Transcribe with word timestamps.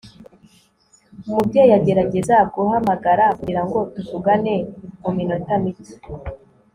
umubyeyi 1.27 1.73
agerageza 1.79 2.35
guhamagara 2.53 3.25
kugirango 3.37 3.77
tuvugane 3.93 4.53
muminota 5.03 5.53
mike 5.63 5.93